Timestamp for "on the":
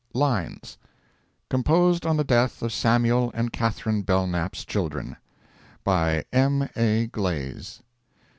2.07-2.23